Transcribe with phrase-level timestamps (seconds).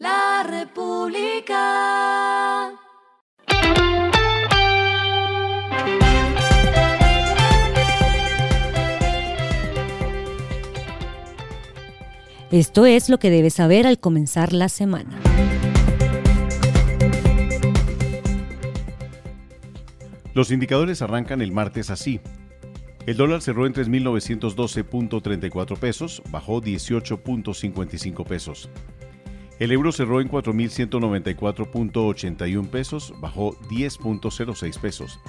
[0.00, 1.60] La República.
[12.50, 15.20] Esto es lo que debes saber al comenzar la semana.
[20.32, 22.20] Los indicadores arrancan el martes así.
[23.04, 28.70] El dólar cerró en 3.912.34 pesos, bajó 18.55 pesos.
[29.60, 35.20] El euro cerró en 4.194.81 pesos, bajó 10.06 pesos.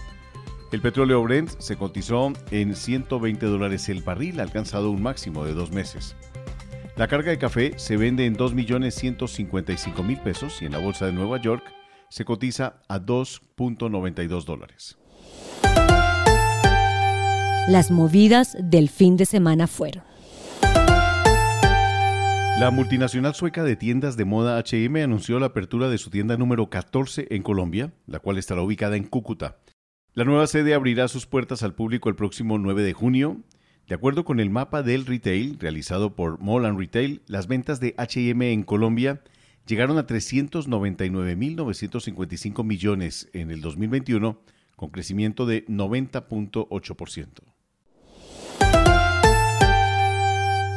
[0.71, 5.71] El petróleo Brent se cotizó en 120 dólares el barril, alcanzado un máximo de dos
[5.71, 6.15] meses.
[6.95, 11.41] La carga de café se vende en 2.155.000 pesos y en la bolsa de Nueva
[11.41, 11.65] York
[12.07, 14.97] se cotiza a 2.92 dólares.
[17.67, 20.09] Las movidas del fin de semana fueron.
[22.59, 26.69] La multinacional sueca de tiendas de moda HM anunció la apertura de su tienda número
[26.69, 29.57] 14 en Colombia, la cual estará ubicada en Cúcuta.
[30.13, 33.37] La nueva sede abrirá sus puertas al público el próximo 9 de junio.
[33.87, 38.43] De acuerdo con el mapa del retail realizado por Mall Retail, las ventas de HM
[38.43, 39.23] en Colombia
[39.65, 44.39] llegaron a 399.955 millones en el 2021,
[44.75, 47.50] con crecimiento de 90.8%.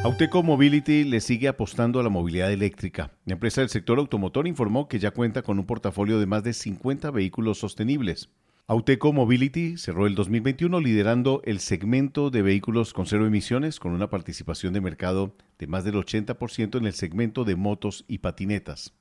[0.05, 3.11] Auteco Mobility le sigue apostando a la movilidad eléctrica.
[3.25, 6.53] La empresa del sector automotor informó que ya cuenta con un portafolio de más de
[6.53, 8.29] 50 vehículos sostenibles.
[8.67, 14.11] Auteco Mobility cerró el 2021 liderando el segmento de vehículos con cero emisiones con una
[14.11, 18.93] participación de mercado de más del 80% en el segmento de motos y patinetas.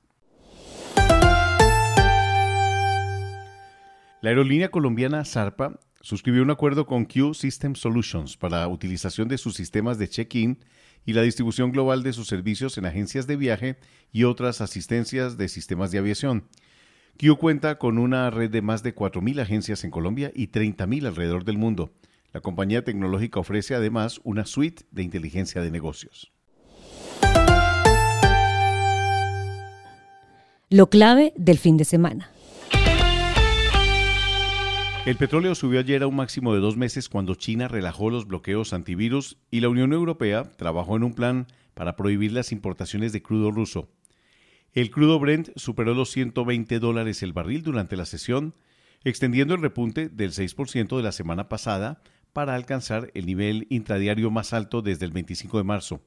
[4.22, 9.56] La aerolínea colombiana Zarpa suscribió un acuerdo con Q System Solutions para utilización de sus
[9.56, 10.60] sistemas de check-in
[11.06, 13.78] y la distribución global de sus servicios en agencias de viaje
[14.12, 16.44] y otras asistencias de sistemas de aviación.
[17.18, 21.46] Q cuenta con una red de más de 4.000 agencias en Colombia y 30.000 alrededor
[21.46, 21.94] del mundo.
[22.34, 26.34] La compañía tecnológica ofrece además una suite de inteligencia de negocios.
[30.70, 32.33] Lo clave del fin de semana.
[35.06, 38.72] El petróleo subió ayer a un máximo de dos meses cuando China relajó los bloqueos
[38.72, 43.52] antivirus y la Unión Europea trabajó en un plan para prohibir las importaciones de crudo
[43.52, 43.90] ruso.
[44.72, 48.56] El crudo Brent superó los 120 dólares el barril durante la sesión,
[49.04, 54.54] extendiendo el repunte del 6% de la semana pasada para alcanzar el nivel intradiario más
[54.54, 56.02] alto desde el 25 de marzo.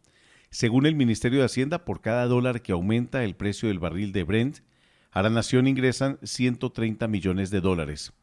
[0.49, 4.25] Según el Ministerio de Hacienda, por cada dólar que aumenta el precio del barril de
[4.25, 4.61] Brent,
[5.11, 8.15] a la nación ingresan 130 millones de dólares.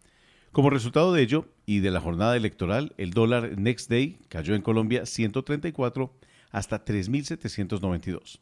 [0.53, 4.61] Como resultado de ello y de la jornada electoral, el dólar Next Day cayó en
[4.61, 6.13] Colombia 134
[6.51, 8.39] hasta 3.792.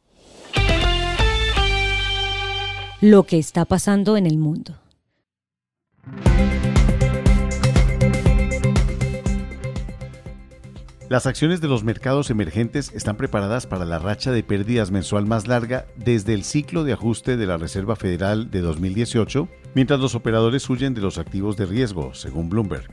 [3.00, 4.78] Lo que está pasando en el mundo.
[11.08, 15.48] Las acciones de los mercados emergentes están preparadas para la racha de pérdidas mensual más
[15.48, 20.70] larga desde el ciclo de ajuste de la Reserva Federal de 2018, mientras los operadores
[20.70, 22.90] huyen de los activos de riesgo, según Bloomberg.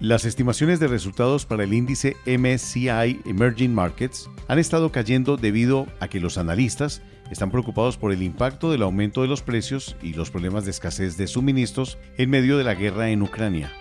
[0.00, 6.08] Las estimaciones de resultados para el índice MSCI Emerging Markets han estado cayendo debido a
[6.08, 10.30] que los analistas están preocupados por el impacto del aumento de los precios y los
[10.30, 13.72] problemas de escasez de suministros en medio de la guerra en Ucrania.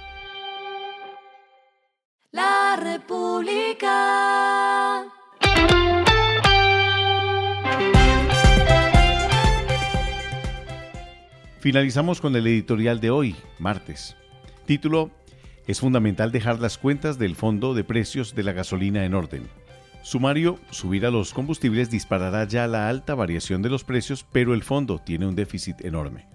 [2.31, 3.91] La República.
[11.61, 14.15] Finalizamos con el editorial de hoy, martes.
[14.65, 15.11] Título,
[15.67, 19.47] es fundamental dejar las cuentas del fondo de precios de la gasolina en orden.
[20.01, 24.63] Sumario, subir a los combustibles disparará ya la alta variación de los precios, pero el
[24.63, 26.25] fondo tiene un déficit enorme.